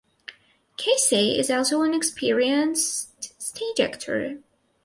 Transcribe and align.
Casey 0.77 1.37
is 1.37 1.51
also 1.51 1.83
an 1.83 1.93
experienced 1.93 3.39
stage 3.39 3.79
actor. 3.79 4.39